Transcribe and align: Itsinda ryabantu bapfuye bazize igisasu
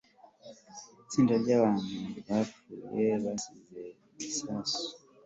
Itsinda 1.03 1.33
ryabantu 1.43 1.85
bapfuye 2.27 3.07
bazize 3.23 3.81
igisasu 4.11 4.81